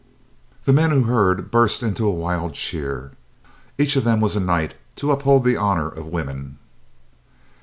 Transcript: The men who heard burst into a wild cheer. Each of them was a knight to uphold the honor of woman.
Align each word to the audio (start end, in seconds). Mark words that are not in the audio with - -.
The 0.65 0.73
men 0.73 0.89
who 0.89 1.03
heard 1.03 1.51
burst 1.51 1.83
into 1.83 2.07
a 2.07 2.11
wild 2.11 2.55
cheer. 2.55 3.11
Each 3.77 3.95
of 3.95 4.03
them 4.03 4.19
was 4.19 4.35
a 4.35 4.39
knight 4.39 4.73
to 4.95 5.11
uphold 5.11 5.43
the 5.43 5.57
honor 5.57 5.89
of 5.89 6.07
woman. 6.07 6.57